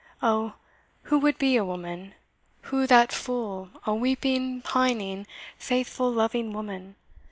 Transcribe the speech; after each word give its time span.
Oh, 0.23 0.53
who 1.03 1.19
would 1.19 1.37
be 1.37 1.55
a 1.57 1.63
woman? 1.63 2.15
who 2.61 2.87
that 2.87 3.11
fool, 3.11 3.69
A 3.85 3.93
weeping, 3.93 4.63
pining, 4.63 5.27
faithful, 5.59 6.11
loving 6.11 6.53
woman? 6.53 6.95